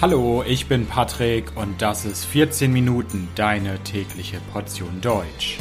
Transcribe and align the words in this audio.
Hallo, 0.00 0.44
ich 0.46 0.68
bin 0.68 0.86
Patrick 0.86 1.56
und 1.56 1.82
das 1.82 2.04
ist 2.04 2.24
14 2.24 2.72
Minuten 2.72 3.26
deine 3.34 3.82
tägliche 3.82 4.38
Portion 4.52 5.00
Deutsch. 5.00 5.58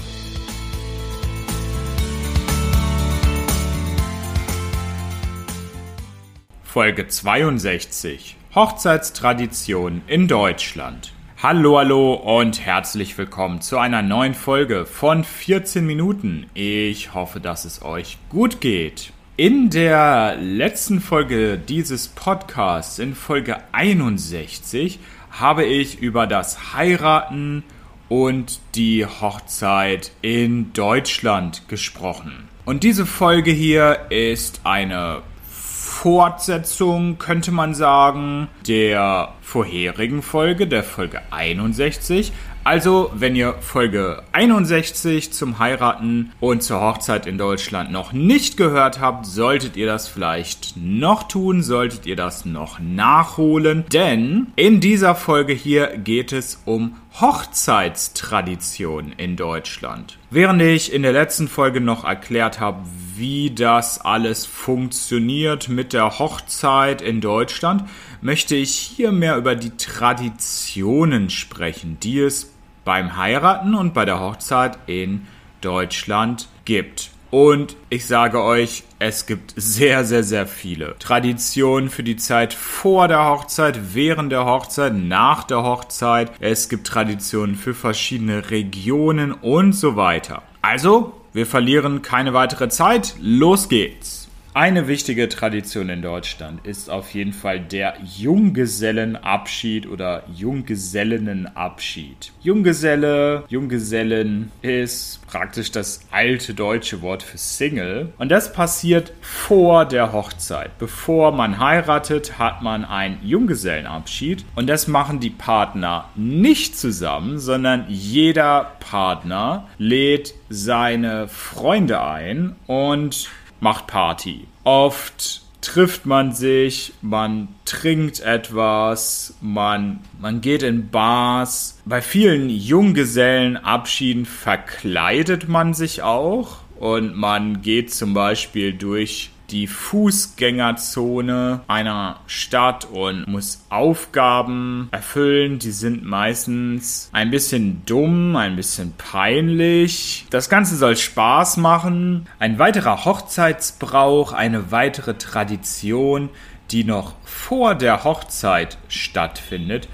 Folge 6.61 7.07
62 7.07 8.35
Hochzeitstradition 8.53 10.03
in 10.05 10.27
Deutschland. 10.27 11.13
Hallo, 11.41 11.79
hallo 11.79 12.13
und 12.13 12.63
herzlich 12.63 13.17
willkommen 13.17 13.61
zu 13.61 13.79
einer 13.79 14.03
neuen 14.03 14.35
Folge 14.35 14.85
von 14.85 15.23
14 15.23 15.83
Minuten. 15.83 16.45
Ich 16.53 17.15
hoffe, 17.15 17.39
dass 17.39 17.65
es 17.65 17.81
euch 17.81 18.19
gut 18.29 18.61
geht. 18.61 19.13
In 19.39 19.69
der 19.69 20.35
letzten 20.37 20.99
Folge 20.99 21.59
dieses 21.59 22.07
Podcasts, 22.07 22.97
in 22.97 23.13
Folge 23.13 23.57
61, 23.71 24.97
habe 25.29 25.63
ich 25.63 26.01
über 26.01 26.25
das 26.25 26.73
Heiraten 26.73 27.63
und 28.09 28.59
die 28.73 29.05
Hochzeit 29.05 30.11
in 30.23 30.73
Deutschland 30.73 31.67
gesprochen. 31.67 32.49
Und 32.65 32.81
diese 32.81 33.05
Folge 33.05 33.51
hier 33.51 34.07
ist 34.09 34.61
eine 34.63 35.21
Fortsetzung, 35.47 37.19
könnte 37.19 37.51
man 37.51 37.75
sagen, 37.75 38.47
der 38.67 39.33
vorherigen 39.41 40.23
Folge, 40.23 40.65
der 40.65 40.83
Folge 40.83 41.21
61. 41.29 42.33
Also, 42.67 43.11
wenn 43.15 43.37
ihr 43.37 43.53
Folge 43.61 44.23
61 44.33 45.31
zum 45.31 45.57
Heiraten 45.57 46.33
und 46.41 46.63
zur 46.63 46.81
Hochzeit 46.81 47.25
in 47.25 47.37
Deutschland 47.37 47.93
noch 47.93 48.11
nicht 48.11 48.57
gehört 48.57 48.99
habt, 48.99 49.25
solltet 49.25 49.77
ihr 49.77 49.85
das 49.85 50.09
vielleicht 50.09 50.75
noch 50.75 51.23
tun, 51.29 51.63
solltet 51.63 52.05
ihr 52.05 52.17
das 52.17 52.43
noch 52.43 52.79
nachholen, 52.79 53.85
denn 53.93 54.47
in 54.57 54.81
dieser 54.81 55.15
Folge 55.15 55.53
hier 55.53 55.97
geht 55.97 56.33
es 56.33 56.61
um 56.65 56.97
Hochzeitstradition 57.21 59.13
in 59.15 59.37
Deutschland. 59.37 60.17
Während 60.29 60.61
ich 60.61 60.91
in 60.91 61.03
der 61.03 61.13
letzten 61.13 61.47
Folge 61.47 61.79
noch 61.79 62.03
erklärt 62.03 62.59
habe, 62.59 62.81
wie 63.15 63.49
das 63.49 64.01
alles 64.01 64.45
funktioniert 64.45 65.69
mit 65.69 65.93
der 65.93 66.19
Hochzeit 66.19 67.01
in 67.01 67.21
Deutschland, 67.21 67.85
möchte 68.19 68.55
ich 68.55 68.71
hier 68.71 69.13
mehr 69.13 69.37
über 69.37 69.55
die 69.55 69.77
Traditionen 69.77 71.29
sprechen, 71.29 71.97
die 72.01 72.19
es 72.19 72.56
beim 72.87 73.17
Heiraten 73.17 73.75
und 73.75 73.93
bei 73.93 74.05
der 74.05 74.21
Hochzeit 74.21 74.77
in 74.87 75.27
Deutschland 75.59 76.47
gibt. 76.63 77.11
Und 77.29 77.75
ich 77.89 78.05
sage 78.05 78.41
euch, 78.41 78.85
es 78.97 79.25
gibt 79.25 79.53
sehr, 79.57 80.05
sehr, 80.05 80.23
sehr 80.23 80.47
viele 80.47 80.95
Traditionen 80.97 81.89
für 81.89 82.03
die 82.03 82.15
Zeit 82.15 82.53
vor 82.53 83.09
der 83.09 83.25
Hochzeit, 83.25 83.93
während 83.93 84.31
der 84.31 84.45
Hochzeit, 84.45 84.95
nach 84.95 85.43
der 85.43 85.63
Hochzeit. 85.63 86.31
Es 86.39 86.69
gibt 86.69 86.87
Traditionen 86.87 87.55
für 87.55 87.73
verschiedene 87.73 88.49
Regionen 88.51 89.33
und 89.33 89.73
so 89.73 89.97
weiter. 89.97 90.43
Also, 90.61 91.11
wir 91.33 91.45
verlieren 91.45 92.01
keine 92.01 92.33
weitere 92.33 92.69
Zeit. 92.69 93.15
Los 93.19 93.67
geht's! 93.67 94.26
Eine 94.57 94.87
wichtige 94.87 95.29
Tradition 95.29 95.87
in 95.89 96.01
Deutschland 96.01 96.65
ist 96.65 96.89
auf 96.89 97.13
jeden 97.13 97.33
Fall 97.33 97.59
der 97.59 97.93
Junggesellenabschied 98.03 99.87
oder 99.87 100.23
Junggesellenabschied. 100.33 102.31
Junggeselle, 102.41 103.43
Junggesellen 103.49 104.51
ist 104.63 105.19
praktisch 105.27 105.71
das 105.71 105.99
alte 106.09 106.55
deutsche 106.55 107.03
Wort 107.03 107.21
für 107.21 107.37
Single. 107.37 108.13
Und 108.17 108.29
das 108.29 108.51
passiert 108.51 109.13
vor 109.21 109.85
der 109.85 110.11
Hochzeit. 110.11 110.75
Bevor 110.79 111.31
man 111.33 111.59
heiratet, 111.59 112.39
hat 112.39 112.63
man 112.63 112.83
einen 112.83 113.19
Junggesellenabschied. 113.23 114.43
Und 114.55 114.65
das 114.67 114.87
machen 114.87 115.19
die 115.19 115.29
Partner 115.29 116.09
nicht 116.15 116.75
zusammen, 116.75 117.37
sondern 117.37 117.85
jeder 117.89 118.71
Partner 118.79 119.67
lädt 119.77 120.33
seine 120.49 121.27
Freunde 121.27 122.01
ein 122.01 122.55
und 122.65 123.29
macht 123.59 123.87
Party. 123.87 124.47
Oft 124.63 125.41
trifft 125.61 126.05
man 126.05 126.31
sich, 126.31 126.93
man 127.01 127.49
trinkt 127.65 128.19
etwas, 128.21 129.35
man, 129.41 129.99
man 130.19 130.41
geht 130.41 130.63
in 130.63 130.89
Bars. 130.89 131.81
Bei 131.85 132.01
vielen 132.01 132.49
Junggesellenabschieden 132.49 134.25
verkleidet 134.25 135.49
man 135.49 135.73
sich 135.73 136.03
auch 136.03 136.57
und 136.79 137.15
man 137.15 137.61
geht 137.61 137.93
zum 137.93 138.13
Beispiel 138.13 138.73
durch 138.73 139.31
die 139.49 139.67
Fußgängerzone 139.67 141.61
einer 141.67 142.19
Stadt 142.27 142.85
und 142.85 143.27
muss 143.27 143.65
Aufgaben 143.69 144.89
erfüllen. 144.91 145.59
Die 145.59 145.71
sind 145.71 146.03
meistens 146.03 147.09
ein 147.13 147.31
bisschen 147.31 147.83
dumm, 147.85 148.35
ein 148.35 148.55
bisschen 148.55 148.93
peinlich. 148.97 150.25
Das 150.29 150.49
Ganze 150.49 150.75
soll 150.75 150.97
Spaß 150.97 151.57
machen. 151.57 152.27
Ein 152.39 152.59
weiterer 152.59 153.05
Hochzeitsbrauch, 153.05 154.33
eine 154.33 154.71
weitere 154.71 155.13
Tradition, 155.13 156.29
die 156.71 156.83
noch 156.83 157.13
vor 157.23 157.75
der 157.75 158.03
Hochzeit 158.03 158.77
stattfindet, 158.89 159.87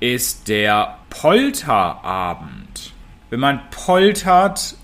ist 0.00 0.48
der 0.48 0.98
Polterabend. 1.10 2.92
Wenn 3.30 3.40
man 3.40 3.60
poltert, 3.70 4.76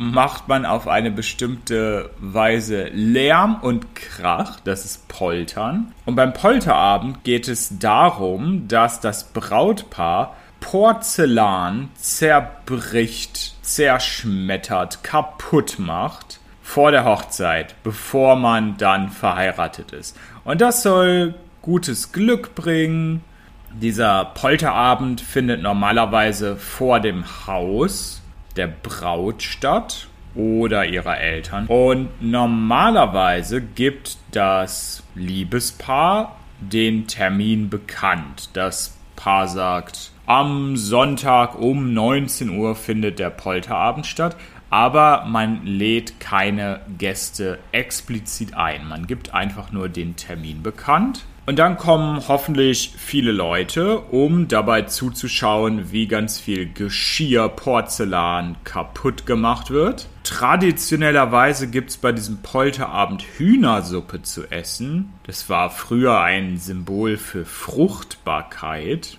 macht 0.00 0.48
man 0.48 0.64
auf 0.64 0.88
eine 0.88 1.10
bestimmte 1.10 2.08
Weise 2.18 2.84
Lärm 2.84 3.56
und 3.60 3.94
Krach, 3.94 4.58
das 4.60 4.86
ist 4.86 5.08
Poltern. 5.08 5.92
Und 6.06 6.16
beim 6.16 6.32
Polterabend 6.32 7.22
geht 7.22 7.48
es 7.48 7.78
darum, 7.78 8.66
dass 8.66 9.00
das 9.00 9.24
Brautpaar 9.24 10.36
Porzellan 10.60 11.90
zerbricht, 11.96 13.62
zerschmettert, 13.62 15.04
kaputt 15.04 15.78
macht 15.78 16.40
vor 16.62 16.92
der 16.92 17.04
Hochzeit, 17.04 17.74
bevor 17.82 18.36
man 18.36 18.78
dann 18.78 19.10
verheiratet 19.10 19.92
ist. 19.92 20.16
Und 20.44 20.62
das 20.62 20.82
soll 20.82 21.34
gutes 21.60 22.12
Glück 22.12 22.54
bringen. 22.54 23.22
Dieser 23.70 24.24
Polterabend 24.24 25.20
findet 25.20 25.60
normalerweise 25.60 26.56
vor 26.56 27.00
dem 27.00 27.26
Haus 27.46 28.20
der 28.56 28.68
Braut 28.68 29.42
statt 29.42 30.08
oder 30.34 30.86
ihrer 30.86 31.18
Eltern. 31.18 31.66
Und 31.66 32.08
normalerweise 32.20 33.60
gibt 33.60 34.18
das 34.32 35.02
Liebespaar 35.14 36.36
den 36.60 37.06
Termin 37.06 37.70
bekannt. 37.70 38.50
Das 38.52 38.96
Paar 39.16 39.48
sagt, 39.48 40.12
am 40.26 40.76
Sonntag 40.76 41.58
um 41.58 41.92
19 41.92 42.50
Uhr 42.50 42.74
findet 42.76 43.18
der 43.18 43.30
Polterabend 43.30 44.06
statt, 44.06 44.36
aber 44.70 45.24
man 45.26 45.66
lädt 45.66 46.20
keine 46.20 46.80
Gäste 46.96 47.58
explizit 47.72 48.54
ein. 48.54 48.86
Man 48.88 49.06
gibt 49.06 49.34
einfach 49.34 49.72
nur 49.72 49.88
den 49.88 50.16
Termin 50.16 50.62
bekannt 50.62 51.24
und 51.50 51.56
dann 51.56 51.76
kommen 51.76 52.28
hoffentlich 52.28 52.92
viele 52.96 53.32
Leute, 53.32 53.98
um 53.98 54.46
dabei 54.46 54.82
zuzuschauen, 54.82 55.90
wie 55.90 56.06
ganz 56.06 56.38
viel 56.38 56.72
Geschirr, 56.72 57.48
Porzellan 57.48 58.54
kaputt 58.62 59.26
gemacht 59.26 59.72
wird. 59.72 60.06
Traditionellerweise 60.22 61.66
gibt 61.66 61.90
es 61.90 61.96
bei 61.96 62.12
diesem 62.12 62.40
Polterabend 62.40 63.24
Hühnersuppe 63.36 64.22
zu 64.22 64.48
essen. 64.48 65.12
Das 65.24 65.50
war 65.50 65.70
früher 65.70 66.20
ein 66.20 66.56
Symbol 66.56 67.16
für 67.16 67.44
Fruchtbarkeit. 67.44 69.18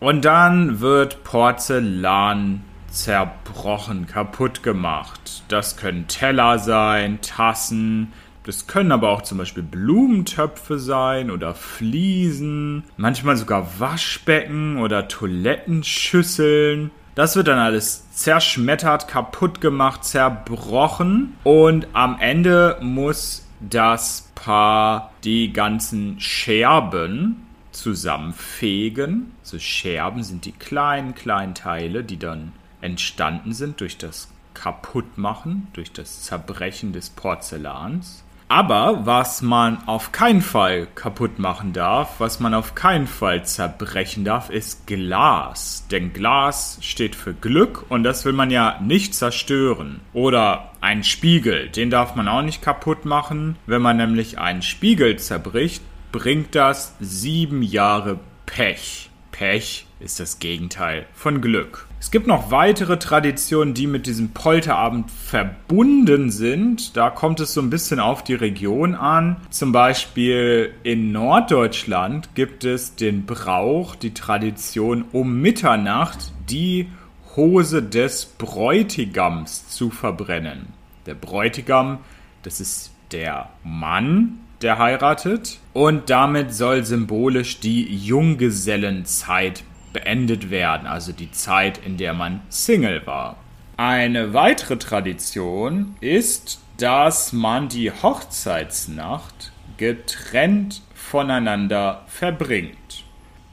Und 0.00 0.24
dann 0.24 0.80
wird 0.80 1.22
Porzellan 1.22 2.64
zerbrochen, 2.90 4.08
kaputt 4.08 4.64
gemacht. 4.64 5.44
Das 5.46 5.76
können 5.76 6.08
Teller 6.08 6.58
sein, 6.58 7.20
Tassen, 7.20 8.12
das 8.48 8.66
können 8.66 8.92
aber 8.92 9.10
auch 9.10 9.20
zum 9.20 9.36
Beispiel 9.36 9.62
Blumentöpfe 9.62 10.78
sein 10.78 11.30
oder 11.30 11.54
Fliesen, 11.54 12.82
manchmal 12.96 13.36
sogar 13.36 13.78
Waschbecken 13.78 14.78
oder 14.78 15.06
Toilettenschüsseln. 15.06 16.90
Das 17.14 17.36
wird 17.36 17.48
dann 17.48 17.58
alles 17.58 18.10
zerschmettert, 18.12 19.06
kaputt 19.06 19.60
gemacht, 19.60 20.02
zerbrochen 20.02 21.36
und 21.44 21.88
am 21.92 22.18
Ende 22.20 22.78
muss 22.80 23.46
das 23.60 24.32
Paar 24.34 25.12
die 25.24 25.52
ganzen 25.52 26.18
Scherben 26.18 27.46
zusammenfegen. 27.72 29.32
So 29.42 29.58
Scherben 29.58 30.22
sind 30.22 30.46
die 30.46 30.52
kleinen, 30.52 31.14
kleinen 31.14 31.54
Teile, 31.54 32.02
die 32.02 32.18
dann 32.18 32.52
entstanden 32.80 33.52
sind 33.52 33.82
durch 33.82 33.98
das 33.98 34.32
Kaputtmachen, 34.54 35.66
durch 35.74 35.92
das 35.92 36.22
Zerbrechen 36.22 36.94
des 36.94 37.10
Porzellans. 37.10 38.24
Aber 38.50 39.04
was 39.04 39.42
man 39.42 39.86
auf 39.86 40.10
keinen 40.10 40.40
Fall 40.40 40.88
kaputt 40.94 41.38
machen 41.38 41.74
darf, 41.74 42.18
was 42.18 42.40
man 42.40 42.54
auf 42.54 42.74
keinen 42.74 43.06
Fall 43.06 43.44
zerbrechen 43.44 44.24
darf, 44.24 44.48
ist 44.48 44.86
Glas. 44.86 45.86
Denn 45.90 46.14
Glas 46.14 46.78
steht 46.80 47.14
für 47.14 47.34
Glück 47.34 47.84
und 47.90 48.04
das 48.04 48.24
will 48.24 48.32
man 48.32 48.50
ja 48.50 48.80
nicht 48.80 49.14
zerstören. 49.14 50.00
Oder 50.14 50.72
ein 50.80 51.04
Spiegel, 51.04 51.68
den 51.68 51.90
darf 51.90 52.14
man 52.14 52.26
auch 52.26 52.42
nicht 52.42 52.62
kaputt 52.62 53.04
machen. 53.04 53.56
Wenn 53.66 53.82
man 53.82 53.98
nämlich 53.98 54.38
einen 54.38 54.62
Spiegel 54.62 55.18
zerbricht, 55.18 55.82
bringt 56.10 56.54
das 56.54 56.96
sieben 57.00 57.62
Jahre 57.62 58.18
Pech. 58.46 59.10
Pech 59.38 59.86
ist 60.00 60.18
das 60.18 60.40
Gegenteil 60.40 61.06
von 61.14 61.40
Glück. 61.40 61.86
Es 62.00 62.10
gibt 62.10 62.26
noch 62.26 62.50
weitere 62.50 62.98
Traditionen, 62.98 63.72
die 63.72 63.86
mit 63.86 64.06
diesem 64.06 64.30
Polterabend 64.30 65.12
verbunden 65.12 66.32
sind. 66.32 66.96
Da 66.96 67.08
kommt 67.08 67.38
es 67.38 67.54
so 67.54 67.60
ein 67.60 67.70
bisschen 67.70 68.00
auf 68.00 68.24
die 68.24 68.34
Region 68.34 68.96
an. 68.96 69.36
Zum 69.50 69.70
Beispiel 69.70 70.74
in 70.82 71.12
Norddeutschland 71.12 72.34
gibt 72.34 72.64
es 72.64 72.96
den 72.96 73.26
Brauch, 73.26 73.94
die 73.94 74.12
Tradition 74.12 75.04
um 75.12 75.40
Mitternacht 75.40 76.32
die 76.50 76.88
Hose 77.36 77.80
des 77.80 78.26
Bräutigams 78.26 79.68
zu 79.68 79.90
verbrennen. 79.90 80.72
Der 81.06 81.14
Bräutigam, 81.14 81.98
das 82.42 82.60
ist 82.60 82.90
der 83.12 83.50
Mann, 83.62 84.40
der 84.62 84.78
heiratet. 84.78 85.58
Und 85.72 86.10
damit 86.10 86.54
soll 86.54 86.84
symbolisch 86.84 87.60
die 87.60 87.94
Junggesellenzeit 87.94 89.62
beendet 89.92 90.50
werden, 90.50 90.86
also 90.86 91.12
die 91.12 91.30
Zeit, 91.30 91.78
in 91.78 91.96
der 91.96 92.14
man 92.14 92.40
Single 92.48 93.06
war. 93.06 93.36
Eine 93.76 94.34
weitere 94.34 94.76
Tradition 94.76 95.94
ist, 96.00 96.60
dass 96.78 97.32
man 97.32 97.68
die 97.68 97.90
Hochzeitsnacht 97.90 99.52
getrennt 99.76 100.82
voneinander 100.94 102.02
verbringt. 102.06 103.04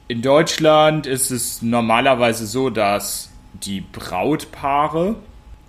In 0.08 0.22
Deutschland 0.22 1.06
ist 1.06 1.30
es 1.30 1.62
normalerweise 1.62 2.46
so, 2.46 2.70
dass 2.70 3.32
die 3.54 3.80
Brautpaare, 3.80 5.16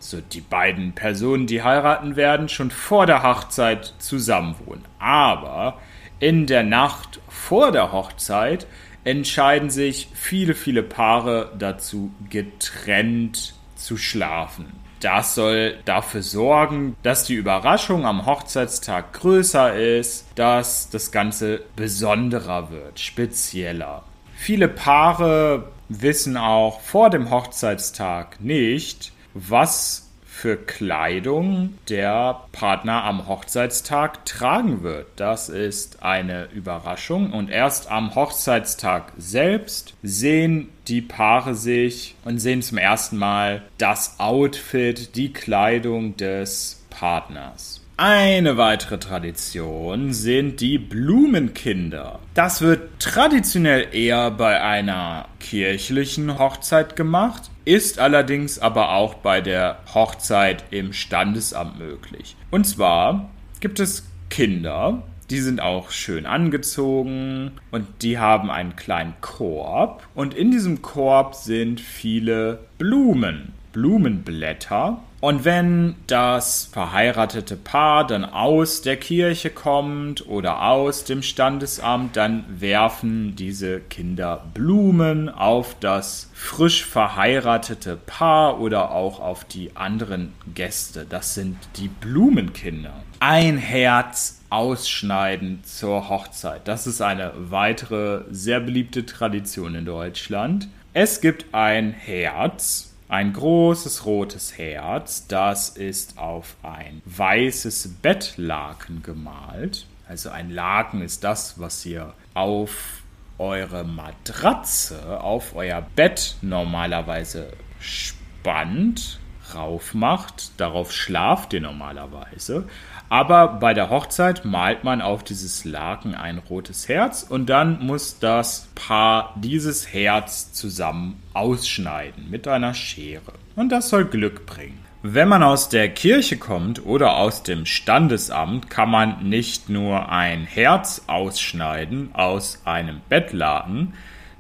so 0.10 0.22
die 0.22 0.42
beiden 0.42 0.94
Personen, 0.94 1.48
die 1.48 1.64
heiraten 1.64 2.16
werden, 2.16 2.50
schon 2.50 2.72
vor 2.72 3.06
der 3.06 3.24
Hochzeit 3.24 3.94
zusammenwohnen. 4.00 4.86
Aber 5.00 5.80
in 6.20 6.48
der 6.48 6.64
Nacht 6.64 7.20
vor 7.28 7.72
der 7.72 7.92
Hochzeit 7.92 8.68
entscheiden 9.04 9.70
sich 9.70 10.10
viele, 10.14 10.54
viele 10.54 10.84
Paare 10.84 11.52
dazu, 11.58 12.12
getrennt 12.30 13.54
zu 13.76 13.98
schlafen. 13.98 14.66
Das 15.00 15.36
soll 15.36 15.78
dafür 15.86 16.24
sorgen, 16.24 16.96
dass 17.04 17.24
die 17.24 17.36
Überraschung 17.36 18.06
am 18.06 18.26
Hochzeitstag 18.26 19.14
größer 19.14 19.76
ist, 19.76 20.26
dass 20.36 20.90
das 20.90 21.12
Ganze 21.12 21.62
besonderer 21.76 22.72
wird, 22.72 23.00
spezieller. 23.00 24.04
Viele 24.36 24.68
Paare 24.68 25.72
wissen 25.90 26.36
auch 26.36 26.82
vor 26.82 27.10
dem 27.10 27.30
Hochzeitstag 27.30 28.42
nicht, 28.42 29.12
was 29.38 30.08
für 30.26 30.56
Kleidung 30.56 31.74
der 31.90 32.42
Partner 32.52 33.04
am 33.04 33.28
Hochzeitstag 33.28 34.24
tragen 34.26 34.84
wird. 34.84 35.08
Das 35.16 35.50
ist 35.50 36.04
eine 36.04 36.46
Überraschung 36.54 37.34
und 37.34 37.50
erst 37.50 37.90
am 37.90 38.14
Hochzeitstag 38.14 39.14
selbst 39.18 39.96
sehen 40.04 40.70
die 40.88 41.02
Paare 41.02 41.56
sich 41.56 42.16
und 42.24 42.38
sehen 42.38 42.62
zum 42.62 42.78
ersten 42.78 43.18
Mal 43.18 43.64
das 43.80 44.20
Outfit, 44.20 45.16
die 45.16 45.34
Kleidung 45.34 46.18
des 46.18 46.84
Partners. 46.92 47.82
Eine 48.00 48.58
weitere 48.58 49.00
Tradition 49.00 50.14
sind 50.14 50.62
die 50.62 50.78
Blumenkinder. 50.78 52.20
Das 52.36 52.62
wird 52.62 53.00
traditionell 53.00 53.88
eher 53.92 54.30
bei 54.30 54.62
einer 54.62 55.26
kirchlichen 55.40 56.38
Hochzeit 56.38 56.96
gemacht, 56.96 57.50
ist 57.68 58.00
allerdings 58.00 58.60
aber 58.60 58.94
auch 58.94 59.16
bei 59.16 59.42
der 59.42 59.80
Hochzeit 59.94 60.64
im 60.72 60.94
Standesamt 60.94 61.78
möglich. 61.78 62.38
Und 62.50 62.66
zwar 62.66 63.30
gibt 63.60 63.82
es 63.82 64.10
Kinder, 64.30 65.04
die 65.30 65.40
sind 65.40 65.60
auch 65.60 65.92
schön 65.92 66.26
angezogen 66.26 67.52
und 67.72 67.86
die 68.04 68.20
haben 68.20 68.50
einen 68.50 68.78
kleinen 68.78 69.16
Korb 69.20 70.08
und 70.16 70.34
in 70.34 70.50
diesem 70.50 70.82
Korb 70.82 71.36
sind 71.36 71.82
viele 71.82 72.60
Blumen, 72.78 73.52
Blumenblätter 73.74 75.02
und 75.28 75.44
wenn 75.44 75.96
das 76.08 76.70
verheiratete 76.72 77.58
Paar 77.58 78.08
dann 78.08 78.24
aus 78.24 78.82
der 78.82 78.96
Kirche 78.96 79.50
kommt 79.50 80.26
oder 80.26 80.62
aus 80.62 81.04
dem 81.04 81.22
Standesamt, 81.22 82.16
dann 82.16 82.46
werfen 82.48 83.36
diese 83.36 83.82
Kinder 83.82 84.46
Blumen 84.54 85.28
auf 85.28 85.76
das 85.82 86.30
frisch 86.34 86.86
verheiratete 86.86 87.98
Paar 87.98 88.62
oder 88.62 88.92
auch 88.92 89.20
auf 89.20 89.44
die 89.44 89.76
anderen 89.76 90.32
Gäste. 90.56 91.06
Das 91.10 91.34
sind 91.34 91.58
die 91.76 91.90
Blumenkinder. 91.90 92.94
Ein 93.20 93.58
Herz 93.58 94.40
ausschneiden 94.50 95.60
zur 95.66 96.08
Hochzeit. 96.08 96.70
Das 96.70 96.88
ist 96.88 97.02
eine 97.02 97.34
weitere 97.36 98.22
sehr 98.32 98.62
beliebte 98.62 99.06
Tradition 99.06 99.76
in 99.76 99.84
Deutschland. 99.84 100.70
Es 100.94 101.20
gibt 101.20 101.54
ein 101.54 101.92
Herz 101.92 102.94
ein 103.10 103.34
großes 103.34 104.06
rotes 104.06 104.58
Herz, 104.58 105.28
das 105.28 105.70
ist 105.70 106.18
auf 106.18 106.56
ein 106.62 107.02
weißes 107.06 107.96
Bettlaken 108.02 109.02
gemalt. 109.02 109.86
Also 110.08 110.30
ein 110.30 110.50
Laken 110.52 111.02
ist 111.02 111.24
das, 111.24 111.60
was 111.60 111.86
ihr 111.86 112.14
auf 112.34 113.02
eure 113.38 113.84
Matratze, 113.84 115.22
auf 115.22 115.56
euer 115.56 115.82
Bett 115.96 116.36
normalerweise 116.42 117.52
spannt, 117.80 119.20
raufmacht. 119.56 120.52
Darauf 120.58 120.92
schlaft 120.92 121.54
ihr 121.54 121.62
normalerweise. 121.62 122.66
Aber 123.10 123.48
bei 123.48 123.74
der 123.74 123.90
Hochzeit 123.90 124.44
malt 124.44 124.84
man 124.84 125.02
auf 125.02 125.24
dieses 125.24 125.64
Laken 125.64 126.14
ein 126.14 126.40
rotes 126.40 126.90
Herz 126.90 127.24
und 127.24 127.48
dann 127.48 127.80
muss 127.86 128.20
das 128.20 128.70
Paar 128.76 129.34
dieses 129.38 129.94
Herz 129.94 130.52
zusammen 130.52 131.22
ausschneiden 131.34 132.30
mit 132.30 132.48
einer 132.48 132.74
Schere. 132.74 133.34
Und 133.56 133.70
das 133.72 133.90
soll 133.90 134.06
Glück 134.06 134.46
bringen. 134.46 134.88
Wenn 135.04 135.30
man 135.30 135.44
aus 135.44 135.70
der 135.70 135.90
Kirche 135.90 136.38
kommt 136.38 136.86
oder 136.86 137.18
aus 137.18 137.44
dem 137.44 137.66
Standesamt, 137.66 138.70
kann 138.70 138.90
man 138.90 139.30
nicht 139.30 139.70
nur 139.70 140.10
ein 140.10 140.46
Herz 140.46 141.04
ausschneiden 141.08 142.10
aus 142.14 142.64
einem 142.66 143.00
Bettlaken. 143.08 143.94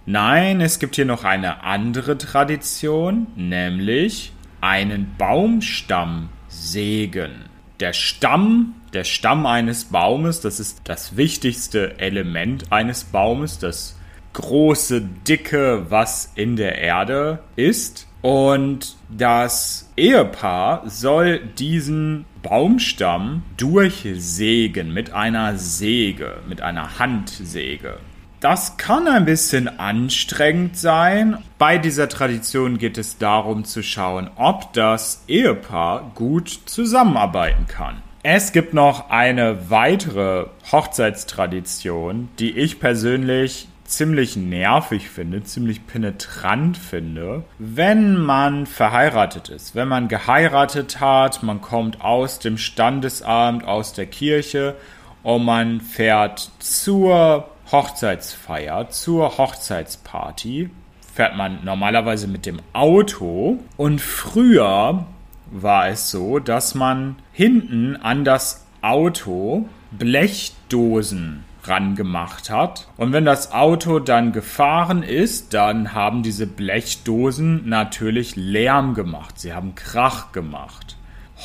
Nein, 0.06 0.60
es 0.60 0.80
gibt 0.80 0.96
hier 0.96 1.06
noch 1.06 1.24
eine 1.24 1.64
andere 1.64 2.18
Tradition, 2.18 3.28
nämlich 3.36 4.34
einen 4.62 5.16
Baumstamm 5.18 6.30
sägen 6.48 7.48
der 7.80 7.94
Stamm, 7.94 8.76
der 8.94 9.04
Stamm 9.04 9.46
eines 9.46 9.86
Baumes, 9.86 10.42
das 10.42 10.60
ist 10.60 10.82
das 10.86 11.18
wichtigste 11.18 12.00
Element 12.00 12.72
eines 12.72 13.04
Baumes, 13.04 13.60
das 13.60 13.98
große, 14.34 15.02
dicke, 15.28 15.86
was 15.90 16.32
in 16.36 16.56
der 16.56 16.78
Erde 16.78 17.40
ist. 17.56 18.08
Und 18.22 18.98
das 19.10 19.92
Ehepaar 19.96 20.90
soll 20.90 21.40
diesen 21.40 22.26
Baumstamm 22.42 23.44
durchsägen 23.58 24.94
mit 24.94 25.14
einer 25.14 25.58
Säge, 25.58 26.40
mit 26.48 26.62
einer 26.62 27.00
Handsäge. 27.00 27.98
Das 28.40 28.78
kann 28.78 29.08
ein 29.08 29.26
bisschen 29.26 29.80
anstrengend 29.80 30.78
sein. 30.78 31.44
Bei 31.58 31.80
dieser 31.80 32.08
Tradition 32.08 32.78
geht 32.78 33.00
es 33.00 33.18
darum 33.18 33.66
zu 33.66 33.82
schauen, 33.82 34.30
ob 34.36 34.74
das 34.74 35.24
Ehepaar 35.28 36.12
gut 36.14 36.60
zusammenarbeiten 36.66 37.66
kann. 37.68 38.04
Es 38.22 38.52
gibt 38.52 38.76
noch 38.76 39.10
eine 39.10 39.72
weitere 39.72 40.46
Hochzeitstradition, 40.72 42.30
die 42.38 42.52
ich 42.52 42.80
persönlich 42.80 43.70
ziemlich 43.86 44.36
nervig 44.36 45.10
finde, 45.10 45.44
ziemlich 45.44 45.88
penetrant 45.88 46.78
finde, 46.78 47.44
wenn 47.58 48.18
man 48.18 48.68
verheiratet 48.68 49.50
ist, 49.50 49.74
wenn 49.74 49.88
man 49.88 50.10
geheiratet 50.10 51.00
hat, 51.00 51.42
man 51.42 51.62
kommt 51.62 52.02
aus 52.02 52.38
dem 52.38 52.58
Standesamt, 52.58 53.64
aus 53.64 53.94
der 53.94 54.06
Kirche 54.06 54.76
und 55.24 55.46
man 55.46 55.82
fährt 55.82 56.52
zur 56.60 57.48
Hochzeitsfeier, 57.72 58.90
zur 58.90 59.38
Hochzeitsparty, 59.38 60.70
fährt 61.14 61.36
man 61.36 61.64
normalerweise 61.64 62.28
mit 62.28 62.46
dem 62.46 62.60
Auto. 62.74 63.60
Und 63.76 64.02
früher 64.02 65.06
war 65.52 65.88
es 65.88 66.12
so, 66.12 66.40
dass 66.40 66.76
man 66.76 67.16
hinten 67.34 67.96
an 67.96 68.24
das 68.24 68.66
Auto 68.82 69.68
Blechdosen 69.92 71.44
rangemacht 71.64 72.50
hat. 72.50 72.88
Und 72.98 73.12
wenn 73.14 73.26
das 73.26 73.52
Auto 73.52 74.00
dann 74.00 74.32
gefahren 74.32 75.04
ist, 75.04 75.54
dann 75.54 75.94
haben 75.94 76.24
diese 76.24 76.48
Blechdosen 76.48 77.68
natürlich 77.68 78.36
Lärm 78.36 78.94
gemacht. 78.94 79.40
Sie 79.40 79.54
haben 79.54 79.76
Krach 79.76 80.32
gemacht. 80.32 80.96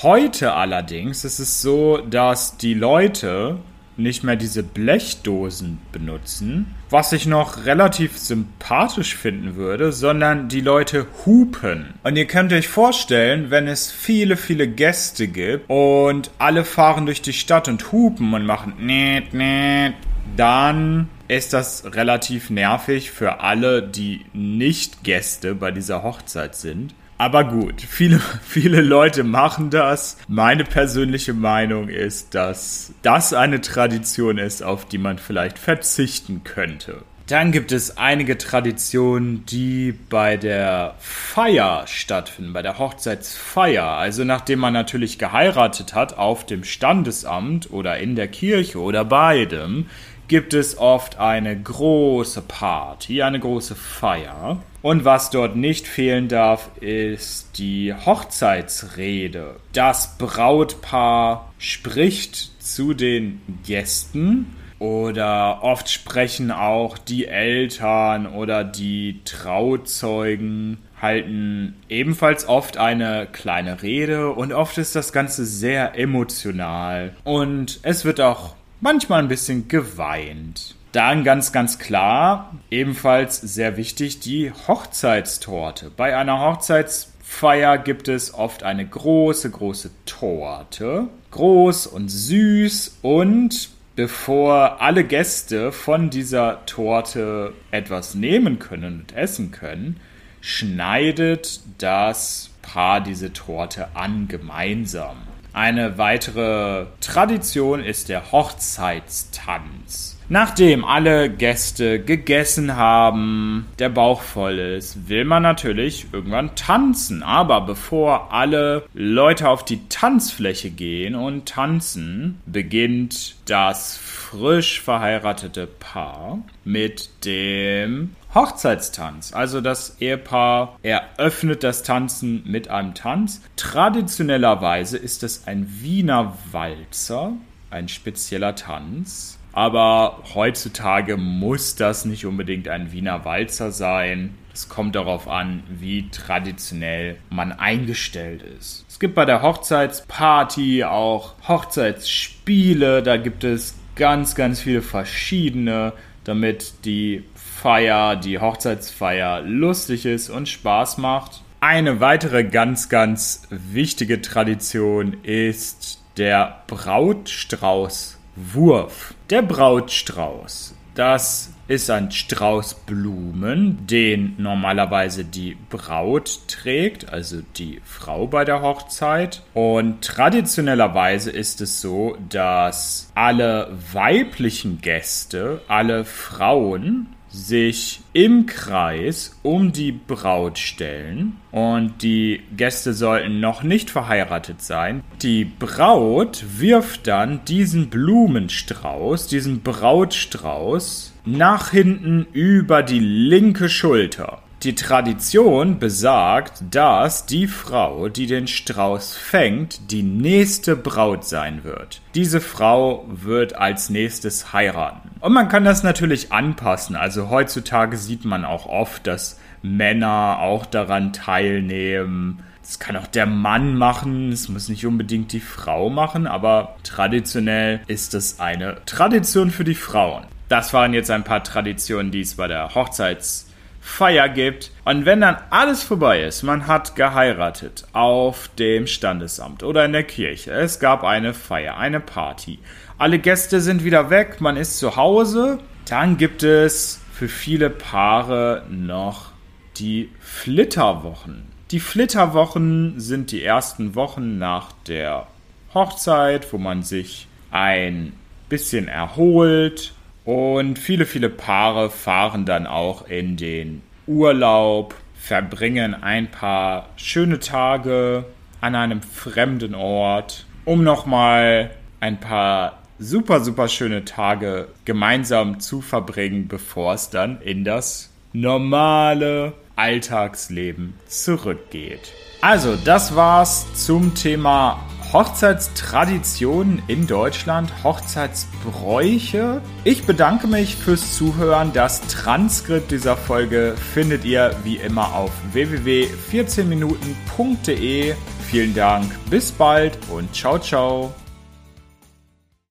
Heute 0.02 0.54
allerdings 0.54 1.24
ist 1.24 1.38
es 1.38 1.60
so, 1.60 1.98
dass 1.98 2.56
die 2.56 2.74
Leute 2.74 3.58
nicht 3.96 4.24
mehr 4.24 4.36
diese 4.36 4.62
Blechdosen 4.62 5.78
benutzen, 5.92 6.74
was 6.90 7.12
ich 7.12 7.26
noch 7.26 7.66
relativ 7.66 8.18
sympathisch 8.18 9.14
finden 9.14 9.56
würde, 9.56 9.92
sondern 9.92 10.48
die 10.48 10.60
Leute 10.60 11.06
hupen. 11.24 11.94
Und 12.02 12.16
ihr 12.16 12.26
könnt 12.26 12.52
euch 12.52 12.68
vorstellen, 12.68 13.50
wenn 13.50 13.68
es 13.68 13.90
viele, 13.90 14.36
viele 14.36 14.68
Gäste 14.68 15.28
gibt 15.28 15.68
und 15.68 16.30
alle 16.38 16.64
fahren 16.64 17.06
durch 17.06 17.22
die 17.22 17.32
Stadt 17.32 17.68
und 17.68 17.92
hupen 17.92 18.32
und 18.34 18.46
machen 18.46 18.74
net, 18.78 19.34
net, 19.34 19.94
dann 20.36 21.08
ist 21.36 21.52
das 21.52 21.84
relativ 21.94 22.50
nervig 22.50 23.10
für 23.10 23.40
alle, 23.40 23.82
die 23.82 24.24
nicht 24.32 25.04
Gäste 25.04 25.54
bei 25.54 25.70
dieser 25.70 26.02
Hochzeit 26.02 26.54
sind. 26.54 26.94
Aber 27.18 27.44
gut, 27.44 27.80
viele, 27.80 28.20
viele 28.42 28.80
Leute 28.80 29.24
machen 29.24 29.70
das. 29.70 30.16
Meine 30.28 30.64
persönliche 30.64 31.34
Meinung 31.34 31.88
ist, 31.88 32.34
dass 32.34 32.92
das 33.02 33.32
eine 33.32 33.60
Tradition 33.60 34.38
ist, 34.38 34.62
auf 34.62 34.86
die 34.86 34.98
man 34.98 35.18
vielleicht 35.18 35.58
verzichten 35.58 36.42
könnte. 36.42 37.02
Dann 37.28 37.52
gibt 37.52 37.70
es 37.70 37.96
einige 37.96 38.36
Traditionen, 38.36 39.46
die 39.46 39.92
bei 39.92 40.36
der 40.36 40.96
Feier 40.98 41.84
stattfinden, 41.86 42.52
bei 42.52 42.62
der 42.62 42.78
Hochzeitsfeier. 42.78 43.84
Also 43.84 44.24
nachdem 44.24 44.58
man 44.58 44.72
natürlich 44.72 45.18
geheiratet 45.18 45.94
hat 45.94 46.18
auf 46.18 46.44
dem 46.44 46.64
Standesamt 46.64 47.70
oder 47.70 47.98
in 47.98 48.16
der 48.16 48.28
Kirche 48.28 48.80
oder 48.80 49.04
beidem, 49.04 49.86
gibt 50.28 50.54
es 50.54 50.78
oft 50.78 51.18
eine 51.18 51.60
große 51.60 52.42
Party, 52.42 53.22
eine 53.22 53.40
große 53.40 53.74
Feier. 53.74 54.62
Und 54.82 55.04
was 55.04 55.30
dort 55.30 55.56
nicht 55.56 55.86
fehlen 55.86 56.28
darf, 56.28 56.70
ist 56.80 57.58
die 57.58 57.94
Hochzeitsrede. 57.94 59.56
Das 59.72 60.18
Brautpaar 60.18 61.52
spricht 61.58 62.60
zu 62.62 62.94
den 62.94 63.40
Gästen 63.64 64.56
oder 64.78 65.62
oft 65.62 65.88
sprechen 65.88 66.50
auch 66.50 66.98
die 66.98 67.28
Eltern 67.28 68.26
oder 68.26 68.64
die 68.64 69.20
Trauzeugen 69.24 70.78
halten 71.00 71.76
ebenfalls 71.88 72.48
oft 72.48 72.78
eine 72.78 73.28
kleine 73.30 73.82
Rede 73.82 74.30
und 74.30 74.52
oft 74.52 74.78
ist 74.78 74.96
das 74.96 75.12
Ganze 75.12 75.46
sehr 75.46 75.98
emotional 75.98 77.12
und 77.22 77.78
es 77.82 78.04
wird 78.04 78.20
auch 78.20 78.54
manchmal 78.82 79.22
ein 79.22 79.28
bisschen 79.28 79.68
geweint. 79.68 80.74
Dann 80.90 81.24
ganz, 81.24 81.52
ganz 81.52 81.78
klar, 81.78 82.54
ebenfalls 82.70 83.40
sehr 83.40 83.78
wichtig, 83.78 84.20
die 84.20 84.52
Hochzeitstorte. 84.52 85.90
Bei 85.96 86.14
einer 86.18 86.40
Hochzeitsfeier 86.40 87.78
gibt 87.78 88.08
es 88.08 88.34
oft 88.34 88.62
eine 88.62 88.86
große, 88.86 89.50
große 89.50 89.90
Torte. 90.04 91.08
Groß 91.30 91.86
und 91.86 92.10
süß 92.10 92.98
und 93.00 93.70
bevor 93.96 94.82
alle 94.82 95.04
Gäste 95.04 95.72
von 95.72 96.10
dieser 96.10 96.66
Torte 96.66 97.54
etwas 97.70 98.14
nehmen 98.14 98.58
können 98.58 99.00
und 99.00 99.16
essen 99.16 99.50
können, 99.50 99.98
schneidet 100.42 101.60
das 101.78 102.50
Paar 102.60 103.00
diese 103.00 103.32
Torte 103.32 103.88
an 103.94 104.28
gemeinsam. 104.28 105.16
Eine 105.52 105.98
weitere 105.98 106.86
Tradition 107.00 107.84
ist 107.84 108.08
der 108.08 108.32
Hochzeitstanz. 108.32 110.18
Nachdem 110.28 110.86
alle 110.86 111.28
Gäste 111.28 112.00
gegessen 112.00 112.74
haben, 112.74 113.66
der 113.78 113.90
Bauch 113.90 114.22
voll 114.22 114.58
ist, 114.58 115.10
will 115.10 115.26
man 115.26 115.42
natürlich 115.42 116.06
irgendwann 116.10 116.54
tanzen. 116.54 117.22
Aber 117.22 117.60
bevor 117.60 118.32
alle 118.32 118.84
Leute 118.94 119.50
auf 119.50 119.62
die 119.62 119.86
Tanzfläche 119.90 120.70
gehen 120.70 121.14
und 121.14 121.46
tanzen, 121.46 122.40
beginnt 122.46 123.34
das 123.44 123.98
frisch 124.32 124.80
verheiratete 124.80 125.66
Paar 125.66 126.38
mit 126.64 127.10
dem 127.24 128.16
Hochzeitstanz. 128.34 129.34
Also 129.34 129.60
das 129.60 130.00
Ehepaar 130.00 130.78
eröffnet 130.82 131.62
das 131.62 131.82
Tanzen 131.82 132.42
mit 132.46 132.68
einem 132.68 132.94
Tanz. 132.94 133.42
Traditionellerweise 133.56 134.96
ist 134.96 135.22
es 135.22 135.46
ein 135.46 135.68
Wiener 135.80 136.38
Walzer, 136.50 137.32
ein 137.70 137.88
spezieller 137.88 138.54
Tanz 138.54 139.38
aber 139.52 140.22
heutzutage 140.34 141.16
muss 141.18 141.76
das 141.76 142.04
nicht 142.04 142.24
unbedingt 142.24 142.68
ein 142.68 142.90
Wiener 142.90 143.24
Walzer 143.24 143.70
sein. 143.70 144.34
Es 144.54 144.68
kommt 144.68 144.94
darauf 144.94 145.28
an, 145.28 145.62
wie 145.68 146.08
traditionell 146.10 147.18
man 147.30 147.52
eingestellt 147.52 148.42
ist. 148.42 148.84
Es 148.88 148.98
gibt 148.98 149.14
bei 149.14 149.24
der 149.24 149.42
Hochzeitsparty 149.42 150.84
auch 150.84 151.34
Hochzeitsspiele. 151.46 153.02
Da 153.02 153.16
gibt 153.18 153.44
es 153.44 153.74
ganz, 153.96 154.34
ganz 154.34 154.60
viele 154.60 154.82
verschiedene, 154.82 155.92
damit 156.24 156.84
die 156.84 157.24
Feier, 157.34 158.16
die 158.16 158.38
Hochzeitsfeier 158.38 159.42
lustig 159.42 160.06
ist 160.06 160.30
und 160.30 160.48
Spaß 160.48 160.98
macht. 160.98 161.42
Eine 161.60 162.00
weitere 162.00 162.44
ganz, 162.44 162.88
ganz 162.88 163.42
wichtige 163.50 164.20
Tradition 164.20 165.16
ist 165.22 166.00
der 166.16 166.62
Brautstrauß 166.66 168.18
Wurf. 168.34 169.14
Der 169.30 169.42
Brautstrauß. 169.42 170.74
Das 170.94 171.54
ist 171.68 171.88
ein 171.90 172.10
Strauß 172.10 172.74
Blumen, 172.84 173.86
den 173.86 174.34
normalerweise 174.36 175.24
die 175.24 175.56
Braut 175.70 176.40
trägt, 176.48 177.10
also 177.10 177.40
die 177.56 177.80
Frau 177.82 178.26
bei 178.26 178.44
der 178.44 178.60
Hochzeit. 178.60 179.42
Und 179.54 180.02
traditionellerweise 180.02 181.30
ist 181.30 181.62
es 181.62 181.80
so, 181.80 182.18
dass 182.28 183.10
alle 183.14 183.70
weiblichen 183.92 184.82
Gäste, 184.82 185.62
alle 185.66 186.04
Frauen 186.04 187.06
sich 187.32 188.00
im 188.12 188.46
Kreis 188.46 189.38
um 189.42 189.72
die 189.72 189.92
Braut 189.92 190.58
stellen 190.58 191.38
und 191.50 192.02
die 192.02 192.42
Gäste 192.56 192.92
sollten 192.92 193.40
noch 193.40 193.62
nicht 193.62 193.90
verheiratet 193.90 194.62
sein. 194.62 195.02
Die 195.22 195.44
Braut 195.44 196.44
wirft 196.58 197.06
dann 197.06 197.44
diesen 197.46 197.88
Blumenstrauß, 197.88 199.26
diesen 199.28 199.62
Brautstrauß 199.62 201.12
nach 201.24 201.70
hinten 201.70 202.26
über 202.32 202.82
die 202.82 203.00
linke 203.00 203.68
Schulter. 203.68 204.41
Die 204.62 204.76
Tradition 204.76 205.80
besagt, 205.80 206.62
dass 206.70 207.26
die 207.26 207.48
Frau, 207.48 208.08
die 208.08 208.28
den 208.28 208.46
Strauß 208.46 209.16
fängt, 209.16 209.90
die 209.90 210.04
nächste 210.04 210.76
Braut 210.76 211.24
sein 211.24 211.64
wird. 211.64 212.00
Diese 212.14 212.40
Frau 212.40 213.04
wird 213.08 213.56
als 213.56 213.90
nächstes 213.90 214.52
heiraten. 214.52 215.10
Und 215.18 215.32
man 215.32 215.48
kann 215.48 215.64
das 215.64 215.82
natürlich 215.82 216.30
anpassen. 216.30 216.94
Also 216.94 217.28
heutzutage 217.28 217.96
sieht 217.96 218.24
man 218.24 218.44
auch 218.44 218.66
oft, 218.66 219.04
dass 219.08 219.40
Männer 219.62 220.38
auch 220.38 220.64
daran 220.64 221.12
teilnehmen. 221.12 222.44
Das 222.62 222.78
kann 222.78 222.96
auch 222.96 223.08
der 223.08 223.26
Mann 223.26 223.74
machen, 223.74 224.30
es 224.30 224.48
muss 224.48 224.68
nicht 224.68 224.86
unbedingt 224.86 225.32
die 225.32 225.40
Frau 225.40 225.90
machen, 225.90 226.28
aber 226.28 226.76
traditionell 226.84 227.80
ist 227.88 228.14
es 228.14 228.38
eine 228.38 228.76
Tradition 228.86 229.50
für 229.50 229.64
die 229.64 229.74
Frauen. 229.74 230.22
Das 230.48 230.72
waren 230.72 230.94
jetzt 230.94 231.10
ein 231.10 231.24
paar 231.24 231.42
Traditionen, 231.42 232.12
die 232.12 232.20
es 232.20 232.36
bei 232.36 232.46
der 232.46 232.76
Hochzeits 232.76 233.48
Feier 233.84 234.28
gibt. 234.28 234.70
Und 234.84 235.04
wenn 235.04 235.20
dann 235.20 235.36
alles 235.50 235.82
vorbei 235.82 236.22
ist, 236.22 236.44
man 236.44 236.68
hat 236.68 236.94
geheiratet 236.94 237.84
auf 237.92 238.48
dem 238.56 238.86
Standesamt 238.86 239.64
oder 239.64 239.84
in 239.84 239.92
der 239.92 240.04
Kirche, 240.04 240.52
es 240.52 240.78
gab 240.78 241.02
eine 241.02 241.34
Feier, 241.34 241.76
eine 241.76 241.98
Party, 241.98 242.60
alle 242.96 243.18
Gäste 243.18 243.60
sind 243.60 243.82
wieder 243.84 244.08
weg, 244.08 244.40
man 244.40 244.56
ist 244.56 244.78
zu 244.78 244.94
Hause, 244.94 245.58
dann 245.86 246.16
gibt 246.16 246.44
es 246.44 247.00
für 247.12 247.28
viele 247.28 247.68
Paare 247.68 248.64
noch 248.70 249.32
die 249.76 250.10
Flitterwochen. 250.20 251.42
Die 251.72 251.80
Flitterwochen 251.80 253.00
sind 253.00 253.32
die 253.32 253.42
ersten 253.42 253.96
Wochen 253.96 254.38
nach 254.38 254.70
der 254.86 255.26
Hochzeit, 255.74 256.52
wo 256.52 256.58
man 256.58 256.84
sich 256.84 257.26
ein 257.50 258.12
bisschen 258.48 258.86
erholt, 258.86 259.92
und 260.24 260.78
viele, 260.78 261.06
viele 261.06 261.28
Paare 261.28 261.90
fahren 261.90 262.44
dann 262.44 262.66
auch 262.66 263.08
in 263.08 263.36
den 263.36 263.82
Urlaub, 264.06 264.94
verbringen 265.14 265.94
ein 265.94 266.30
paar 266.30 266.88
schöne 266.96 267.38
Tage 267.38 268.24
an 268.60 268.74
einem 268.74 269.02
fremden 269.02 269.74
Ort, 269.74 270.46
um 270.64 270.84
nochmal 270.84 271.70
ein 272.00 272.20
paar 272.20 272.78
super, 272.98 273.40
super 273.40 273.68
schöne 273.68 274.04
Tage 274.04 274.68
gemeinsam 274.84 275.60
zu 275.60 275.80
verbringen, 275.80 276.46
bevor 276.48 276.94
es 276.94 277.10
dann 277.10 277.40
in 277.40 277.64
das 277.64 278.10
normale 278.32 279.54
Alltagsleben 279.76 280.94
zurückgeht. 281.06 282.12
Also, 282.40 282.76
das 282.76 283.14
war's 283.16 283.66
zum 283.74 284.14
Thema 284.14 284.80
Hochzeitstraditionen 285.12 286.82
in 286.86 287.06
Deutschland, 287.06 287.70
Hochzeitsbräuche. 287.84 289.60
Ich 289.84 290.06
bedanke 290.06 290.46
mich 290.46 290.76
fürs 290.76 291.14
Zuhören. 291.14 291.72
Das 291.72 292.00
Transkript 292.02 292.90
dieser 292.90 293.16
Folge 293.16 293.74
findet 293.92 294.24
ihr 294.24 294.54
wie 294.64 294.76
immer 294.76 295.14
auf 295.14 295.30
www.14minuten.de. 295.52 298.14
Vielen 298.48 298.74
Dank, 298.74 299.12
bis 299.30 299.52
bald 299.52 299.96
und 300.10 300.34
ciao, 300.34 300.58
ciao. 300.58 301.14